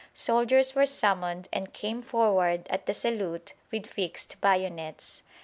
[0.15, 5.21] Soldiers were summoned and came forward at the salute with fixed bayonets.